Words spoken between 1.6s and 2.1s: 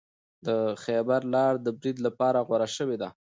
د برید